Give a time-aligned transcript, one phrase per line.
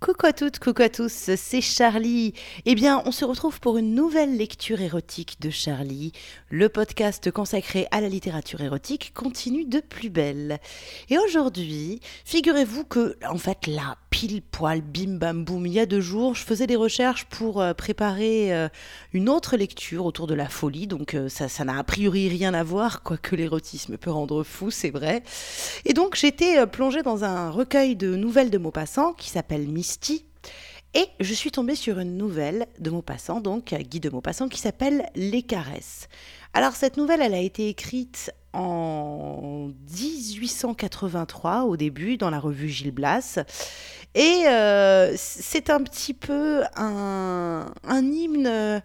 [0.00, 2.32] Coucou à toutes, coucou à tous, c'est Charlie.
[2.64, 6.12] Eh bien, on se retrouve pour une nouvelle lecture érotique de Charlie.
[6.48, 10.58] Le podcast consacré à la littérature érotique continue de plus belle.
[11.10, 15.86] Et aujourd'hui, figurez-vous que, en fait, là, pile poil, bim bam boum, il y a
[15.86, 18.68] deux jours, je faisais des recherches pour euh, préparer euh,
[19.14, 20.86] une autre lecture autour de la folie.
[20.86, 24.70] Donc, euh, ça, ça n'a a priori rien à voir, quoique l'érotisme peut rendre fou,
[24.70, 25.22] c'est vrai.
[25.86, 30.26] Et donc, j'étais plongée dans un recueil de nouvelles de Maupassant qui s'appelle Misty.
[30.92, 35.08] Et je suis tombée sur une nouvelle de Maupassant, donc Guy de Maupassant, qui s'appelle
[35.14, 36.08] Les caresses.
[36.52, 42.90] Alors cette nouvelle, elle a été écrite en 1883 au début dans la revue Gilles
[42.90, 43.38] Blas.
[44.16, 48.82] Et euh, c'est un petit peu un, un hymne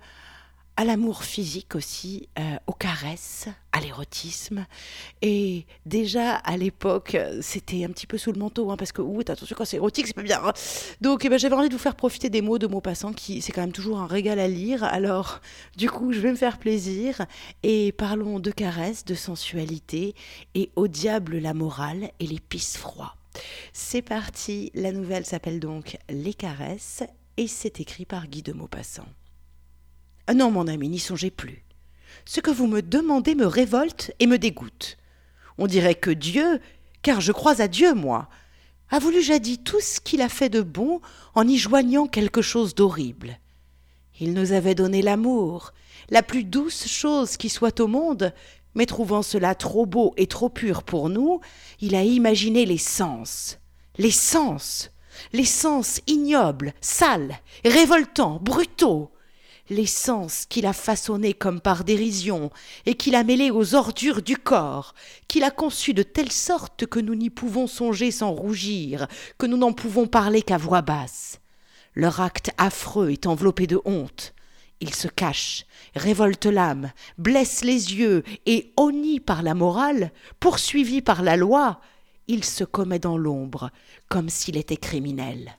[0.78, 4.66] à l'amour physique aussi, euh, aux caresses, à l'érotisme.
[5.22, 9.22] Et déjà à l'époque, c'était un petit peu sous le manteau, hein, parce que, ouh,
[9.22, 10.42] attention, quand c'est érotique, c'est pas bien.
[10.44, 10.54] Hein.
[11.02, 13.42] Donc eh ben, j'avais envie de vous faire profiter des mots de mots passants, qui
[13.42, 14.84] c'est quand même toujours un régal à lire.
[14.84, 15.40] Alors,
[15.78, 17.26] du coup, je vais me faire plaisir.
[17.64, 20.14] Et parlons de caresses, de sensualité,
[20.56, 23.16] et au diable la morale et les pisse froids.
[23.73, 27.04] C'est parti, la nouvelle s'appelle donc Les caresses,
[27.38, 29.08] et c'est écrit par Guy de Maupassant.
[30.28, 31.64] Ah non, mon ami, n'y songez plus.
[32.26, 34.98] Ce que vous me demandez me révolte et me dégoûte.
[35.58, 36.59] On dirait que Dieu,
[37.02, 38.30] car je crois à Dieu, moi,
[38.90, 41.02] a voulu jadis tout ce qu'il a fait de bon
[41.34, 43.40] en y joignant quelque chose d'horrible.
[44.20, 45.73] Il nous avait donné l'amour,
[46.09, 48.34] la plus douce chose qui soit au monde,
[48.73, 51.39] mais trouvant cela trop beau et trop pur pour nous,
[51.82, 53.60] il a imaginé les sens.
[53.98, 54.92] Les sens.
[55.32, 59.12] Les sens ignobles, sales, révoltants, brutaux,
[59.69, 62.52] l'essence qu'il a façonnée comme par dérision,
[62.85, 64.94] et qu'il a mêlée aux ordures du corps,
[65.27, 69.58] qu'il a conçue de telle sorte que nous n'y pouvons songer sans rougir, que nous
[69.58, 71.39] n'en pouvons parler qu'à voix basse.
[71.93, 74.33] Leur acte affreux est enveloppé de honte.
[74.81, 75.65] Il se cache,
[75.95, 81.80] révolte l'âme, blesse les yeux, et honni par la morale, poursuivi par la loi,
[82.27, 83.70] il se commet dans l'ombre,
[84.09, 85.58] comme s'il était criminel.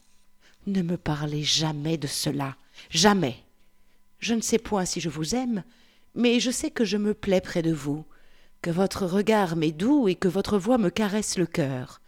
[0.67, 2.57] Ne me parlez jamais de cela,
[2.91, 3.46] jamais.
[4.19, 5.63] Je ne sais point si je vous aime,
[6.15, 8.05] mais je sais que je me plais près de vous,
[8.63, 12.01] que votre regard m'est doux et que votre voix me caresse le cœur.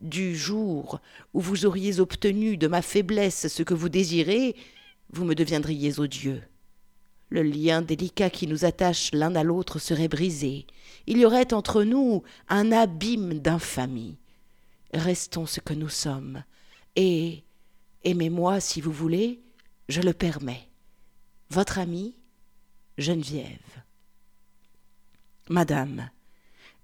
[0.00, 1.00] Du jour
[1.32, 4.54] où vous auriez obtenu de ma faiblesse ce que vous désirez,
[5.10, 6.42] vous me deviendriez odieux.
[7.28, 10.66] Le lien délicat qui nous attache l'un à l'autre serait brisé.
[11.06, 14.18] Il y aurait entre nous un abîme d'infamie.
[14.92, 16.44] Restons ce que nous sommes,
[16.94, 17.42] et
[18.04, 19.40] aimez-moi si vous voulez,
[19.88, 20.65] je le permets.
[21.50, 22.16] Votre amie
[22.98, 23.84] Geneviève.
[25.48, 26.10] Madame,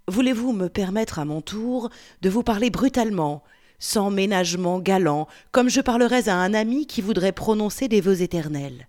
[0.06, 1.90] voulez-vous me permettre à mon tour
[2.20, 3.42] de vous parler brutalement,
[3.80, 8.86] sans ménagement galant, comme je parlerais à un ami qui voudrait prononcer des vœux éternels?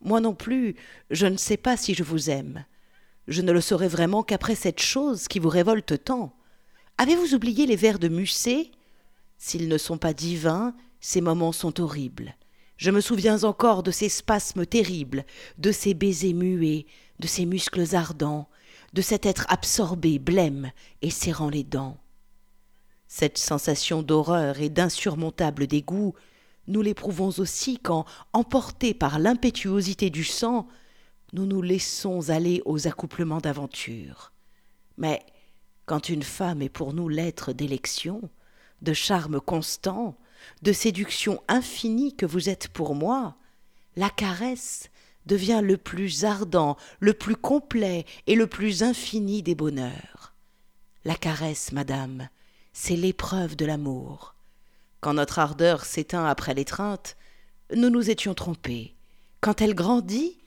[0.00, 0.74] Moi non plus,
[1.10, 2.64] je ne sais pas si je vous aime.
[3.28, 6.34] Je ne le saurai vraiment qu'après cette chose qui vous révolte tant.
[6.96, 8.70] Avez-vous oublié les vers de Musset?
[9.36, 12.34] S'ils ne sont pas divins, ces moments sont horribles.
[12.76, 15.24] Je me souviens encore de ces spasmes terribles,
[15.58, 16.86] de ces baisers muets,
[17.20, 18.48] de ces muscles ardents,
[18.92, 20.70] de cet être absorbé, blême
[21.02, 21.98] et serrant les dents.
[23.06, 26.14] Cette sensation d'horreur et d'insurmontable dégoût,
[26.66, 30.66] nous l'éprouvons aussi quand, emportés par l'impétuosité du sang,
[31.32, 34.32] nous nous laissons aller aux accouplements d'aventure.
[34.96, 35.24] Mais
[35.86, 38.30] quand une femme est pour nous l'être d'élection,
[38.82, 40.16] de charme constant,
[40.62, 43.36] de séduction infinie que vous êtes pour moi,
[43.96, 44.90] la caresse
[45.26, 50.34] devient le plus ardent, le plus complet et le plus infini des bonheurs.
[51.04, 52.28] La caresse, madame,
[52.72, 54.34] c'est l'épreuve de l'amour.
[55.00, 57.16] Quand notre ardeur s'éteint après l'étreinte,
[57.74, 58.94] nous nous étions trompés.
[59.40, 60.38] Quand elle grandit,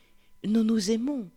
[0.44, 1.30] nous nous aimons.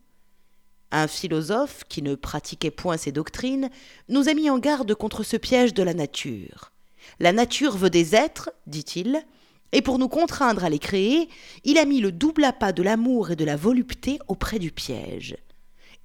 [0.91, 3.71] Un philosophe, qui ne pratiquait point ces doctrines,
[4.09, 6.73] nous a mis en garde contre ce piège de la nature.
[7.19, 9.25] La nature veut des êtres, dit-il,
[9.73, 11.29] et pour nous contraindre à les créer,
[11.65, 15.37] il a mis le double appât de l'amour et de la volupté auprès du piège.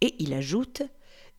[0.01, 0.83] Et il ajoute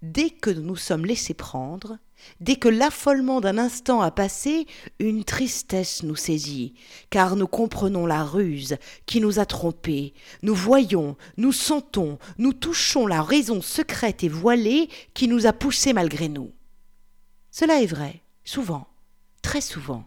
[0.02, 1.98] Dès que nous nous sommes laissés prendre,
[2.40, 4.66] dès que l'affolement d'un instant a passé,
[4.98, 6.74] une tristesse nous saisit,
[7.08, 8.76] car nous comprenons la ruse
[9.06, 14.90] qui nous a trompés, nous voyons, nous sentons, nous touchons la raison secrète et voilée
[15.14, 16.52] qui nous a poussés malgré nous.
[17.50, 18.86] Cela est vrai, souvent
[19.46, 20.04] très souvent.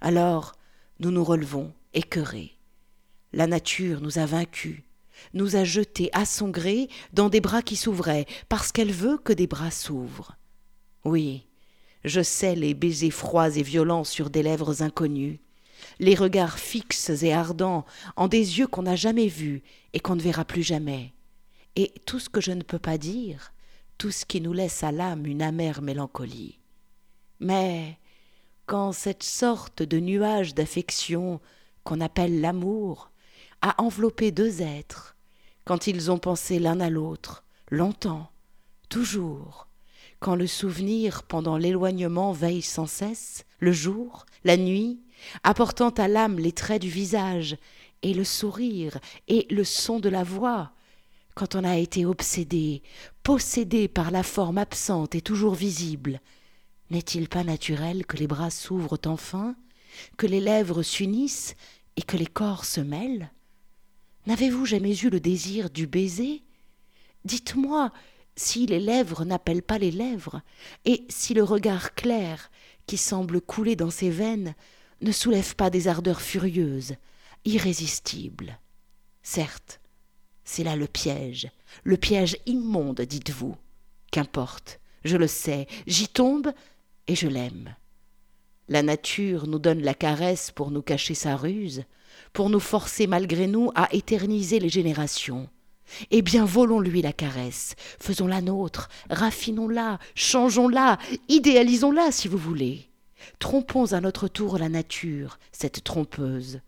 [0.00, 0.52] Alors
[1.00, 2.56] nous nous relevons, écœurés.
[3.32, 4.84] La nature nous a vaincus,
[5.34, 9.32] nous a jetés à son gré dans des bras qui s'ouvraient, parce qu'elle veut que
[9.32, 10.36] des bras s'ouvrent.
[11.04, 11.48] Oui,
[12.04, 15.40] je sais les baisers froids et violents sur des lèvres inconnues,
[15.98, 17.84] les regards fixes et ardents
[18.14, 19.64] en des yeux qu'on n'a jamais vus
[19.94, 21.12] et qu'on ne verra plus jamais,
[21.74, 23.52] et tout ce que je ne peux pas dire,
[23.98, 26.60] tout ce qui nous laisse à l'âme une amère mélancolie.
[27.40, 27.96] Mais
[28.70, 31.40] quand cette sorte de nuage d'affection
[31.82, 33.10] qu'on appelle l'amour
[33.62, 35.16] a enveloppé deux êtres,
[35.64, 38.30] quand ils ont pensé l'un à l'autre, longtemps,
[38.88, 39.66] toujours,
[40.20, 45.00] quand le souvenir pendant l'éloignement veille sans cesse, le jour, la nuit,
[45.42, 47.56] apportant à l'âme les traits du visage,
[48.02, 50.70] et le sourire, et le son de la voix,
[51.34, 52.84] quand on a été obsédé,
[53.24, 56.20] possédé par la forme absente et toujours visible,
[56.90, 59.54] n'est-il pas naturel que les bras s'ouvrent enfin,
[60.16, 61.54] que les lèvres s'unissent
[61.96, 63.30] et que les corps se mêlent?
[64.26, 66.42] N'avez-vous jamais eu le désir du baiser?
[67.24, 67.92] Dites-moi
[68.36, 70.40] si les lèvres n'appellent pas les lèvres,
[70.84, 72.50] et si le regard clair
[72.86, 74.54] qui semble couler dans ses veines
[75.02, 76.94] ne soulève pas des ardeurs furieuses,
[77.44, 78.58] irrésistibles.
[79.22, 79.80] Certes,
[80.44, 81.50] c'est là le piège,
[81.84, 83.56] le piège immonde, dites-vous.
[84.10, 86.52] Qu'importe, je le sais, j'y tombe
[87.10, 87.74] et je l'aime.
[88.68, 91.82] La nature nous donne la caresse pour nous cacher sa ruse,
[92.32, 95.48] pour nous forcer malgré nous à éterniser les générations.
[96.12, 100.98] Eh bien, volons-lui la caresse, faisons-la nôtre, raffinons-la, changeons-la,
[101.28, 102.88] idéalisons-la si vous voulez.
[103.40, 106.60] Trompons à notre tour la nature, cette trompeuse.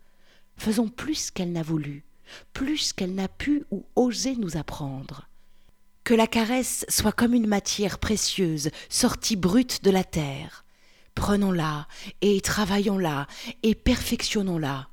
[0.57, 2.03] Faisons plus qu'elle n'a voulu,
[2.51, 5.29] plus qu'elle n'a pu ou osé nous apprendre.
[6.03, 10.65] Que la caresse soit comme une matière précieuse, sortie brute de la terre.
[11.15, 11.87] Prenons-la
[12.21, 13.27] et travaillons-la
[13.61, 14.89] et perfectionnons-la,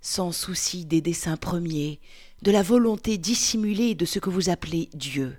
[0.00, 2.00] sans souci des desseins premiers,
[2.42, 5.38] de la volonté dissimulée de ce que vous appelez Dieu.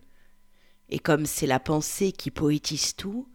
[0.89, 3.27] Et comme c'est la pensée qui poétise tout,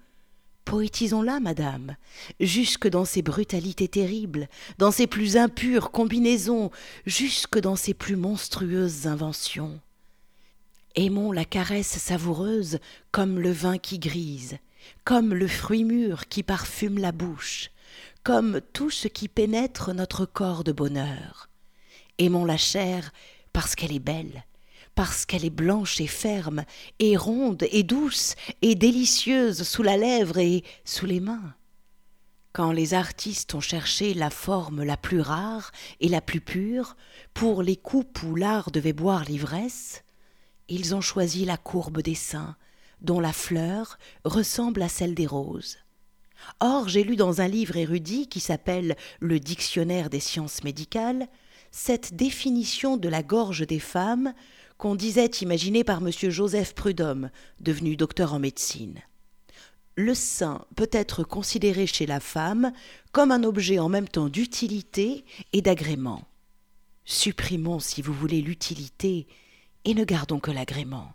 [0.64, 1.96] Poétisons-la, madame,
[2.40, 4.48] jusque dans ses brutalités terribles,
[4.78, 6.70] dans ses plus impures combinaisons,
[7.04, 9.78] jusque dans ses plus monstrueuses inventions.
[10.96, 12.79] Aimons la caresse savoureuse
[13.11, 14.58] comme le vin qui grise,
[15.02, 17.70] comme le fruit mûr qui parfume la bouche,
[18.23, 21.49] comme tout ce qui pénètre notre corps de bonheur.
[22.19, 23.12] Aimons la chair
[23.52, 24.44] parce qu'elle est belle,
[24.94, 26.64] parce qu'elle est blanche et ferme,
[27.00, 31.55] et ronde et douce et délicieuse sous la lèvre et sous les mains.
[32.52, 36.96] Quand les artistes ont cherché la forme la plus rare et la plus pure
[37.35, 40.04] pour les coupes où l'art devait boire l'ivresse,
[40.69, 42.56] ils ont choisi la courbe des seins,
[43.00, 45.78] dont la fleur ressemble à celle des roses.
[46.61, 51.28] Or, j'ai lu dans un livre érudit qui s'appelle Le Dictionnaire des sciences médicales
[51.70, 54.32] cette définition de la gorge des femmes
[54.78, 56.11] qu'on disait imaginé par M.
[56.31, 59.00] Joseph Prudhomme, devenu docteur en médecine.
[59.96, 62.72] Le sein peut être considéré chez la femme
[63.12, 66.22] comme un objet en même temps d'utilité et d'agrément.
[67.05, 69.26] Supprimons, si vous voulez, l'utilité
[69.84, 71.12] et ne gardons que l'agrément.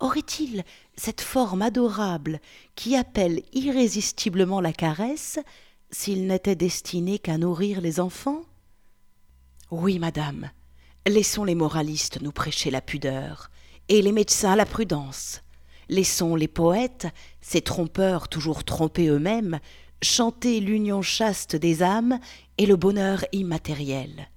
[0.00, 0.64] Aurait-il
[0.96, 2.40] cette forme adorable
[2.76, 5.38] qui appelle irrésistiblement la caresse
[5.90, 8.42] s'il n'était destiné qu'à nourrir les enfants?
[9.70, 10.50] Oui, madame,
[11.08, 13.50] Laissons les moralistes nous prêcher la pudeur,
[13.88, 15.42] et les médecins la prudence.
[15.88, 17.06] Laissons les poètes,
[17.40, 19.58] ces trompeurs toujours trompés eux-mêmes,
[20.02, 22.18] chanter l'union chaste des âmes
[22.58, 24.28] et le bonheur immatériel.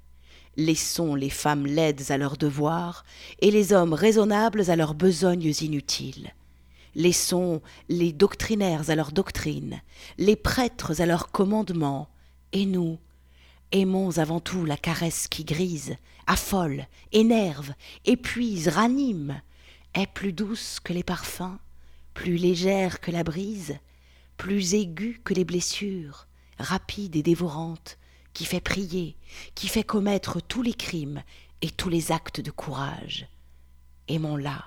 [0.58, 3.06] Laissons les femmes laides à leurs devoirs
[3.40, 6.34] et les hommes raisonnables à leurs besognes inutiles.
[6.94, 9.82] Laissons les doctrinaires à leurs doctrines,
[10.18, 12.10] les prêtres à leurs commandements,
[12.52, 12.98] et nous,
[13.74, 15.96] Aimons avant tout la caresse qui grise,
[16.28, 19.42] affole, énerve, épuise, ranime,
[19.94, 21.58] est plus douce que les parfums,
[22.14, 23.78] plus légère que la brise,
[24.36, 26.28] plus aiguë que les blessures,
[26.60, 27.98] rapide et dévorante,
[28.34, 29.16] qui fait prier,
[29.56, 31.24] qui fait commettre tous les crimes
[31.62, 33.28] et tous les actes de courage.
[34.08, 34.66] Aimons-la,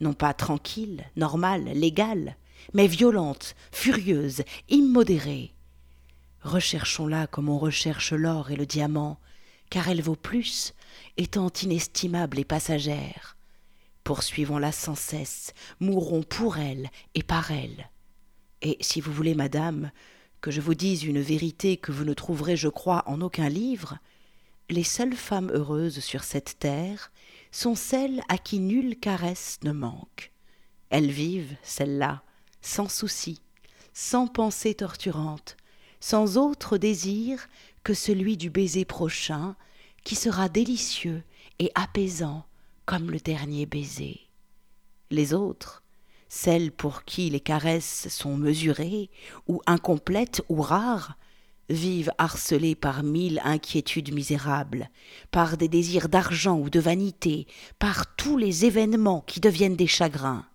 [0.00, 2.36] non pas tranquille, normale, légale,
[2.74, 5.52] mais violente, furieuse, immodérée,
[6.42, 9.18] Recherchons-la comme on recherche l'or et le diamant,
[9.70, 10.74] car elle vaut plus,
[11.16, 13.36] étant inestimable et passagère.
[14.02, 17.90] Poursuivons-la sans cesse, mourrons pour elle et par elle.
[18.60, 19.92] Et si vous voulez, madame,
[20.42, 23.98] que je vous dise une vérité que vous ne trouverez, je crois, en aucun livre,
[24.68, 27.12] les seules femmes heureuses sur cette terre
[27.52, 30.32] sont celles à qui nulle caresse ne manque.
[30.90, 32.22] Elles vivent, celles-là,
[32.60, 33.40] sans souci,
[33.94, 35.56] sans pensée torturante,
[36.00, 37.48] sans autre désir
[37.84, 39.54] que celui du baiser prochain,
[40.02, 41.22] qui sera délicieux
[41.60, 42.44] et apaisant
[42.84, 44.20] comme le dernier baiser.
[45.10, 45.81] Les autres,
[46.34, 49.10] celles pour qui les caresses sont mesurées,
[49.48, 51.18] ou incomplètes ou rares,
[51.68, 54.88] vivent harcelés par mille inquiétudes misérables,
[55.30, 57.46] par des désirs d'argent ou de vanité,
[57.78, 60.46] par tous les événements qui deviennent des chagrins.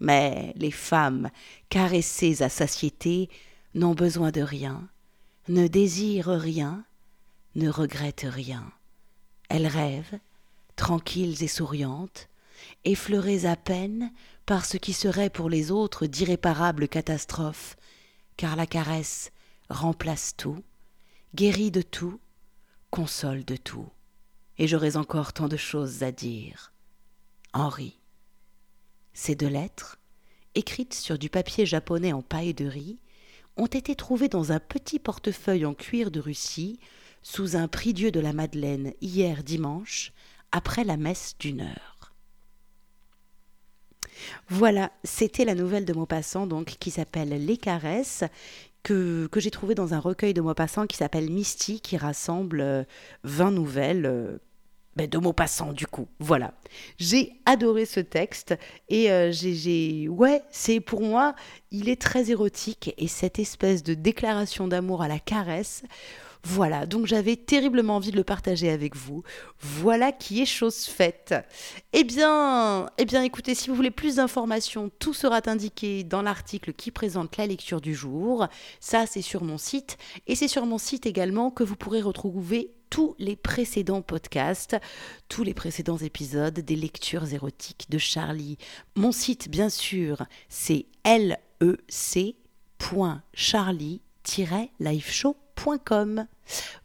[0.00, 1.28] Mais les femmes,
[1.68, 3.28] caressées à satiété,
[3.74, 4.88] n'ont besoin de rien,
[5.48, 6.82] ne désirent rien,
[7.56, 8.72] ne regrettent rien.
[9.50, 10.18] Elles rêvent,
[10.76, 12.30] tranquilles et souriantes,
[12.84, 14.12] effleurées à peine
[14.46, 17.76] par ce qui serait pour les autres d'irréparables catastrophes,
[18.36, 19.30] car la caresse
[19.68, 20.62] remplace tout,
[21.34, 22.20] guérit de tout,
[22.90, 23.88] console de tout.
[24.58, 26.72] Et j'aurais encore tant de choses à dire.
[27.52, 27.98] Henri.
[29.12, 29.98] Ces deux lettres,
[30.54, 32.98] écrites sur du papier japonais en paille de riz,
[33.56, 36.78] ont été trouvées dans un petit portefeuille en cuir de Russie,
[37.22, 40.12] sous un prie-dieu de la Madeleine hier dimanche,
[40.52, 41.93] après la messe d'une heure.
[44.48, 48.24] Voilà, c'était la nouvelle de Maupassant donc qui s'appelle Les caresses
[48.82, 52.86] que, que j'ai trouvé dans un recueil de Maupassant qui s'appelle Misty qui rassemble
[53.24, 54.38] 20 euh, nouvelles euh,
[54.94, 56.06] ben, de Maupassant du coup.
[56.20, 56.52] Voilà.
[56.98, 58.54] J'ai adoré ce texte
[58.88, 61.34] et euh, j'ai ouais, c'est pour moi,
[61.72, 65.82] il est très érotique et cette espèce de déclaration d'amour à la caresse
[66.46, 69.22] voilà, donc j'avais terriblement envie de le partager avec vous.
[69.60, 71.34] Voilà qui est chose faite.
[71.94, 76.74] Eh bien, eh bien écoutez, si vous voulez plus d'informations, tout sera indiqué dans l'article
[76.74, 78.46] qui présente la lecture du jour.
[78.78, 79.96] Ça, c'est sur mon site.
[80.26, 84.76] Et c'est sur mon site également que vous pourrez retrouver tous les précédents podcasts,
[85.28, 88.58] tous les précédents épisodes des lectures érotiques de Charlie.
[88.96, 90.86] Mon site, bien sûr, c'est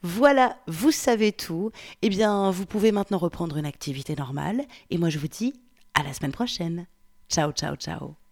[0.01, 1.71] voilà, vous savez tout.
[2.01, 4.63] Eh bien, vous pouvez maintenant reprendre une activité normale.
[4.89, 5.53] Et moi, je vous dis
[5.93, 6.88] à la semaine prochaine.
[7.29, 8.28] Ciao, ciao, ciao.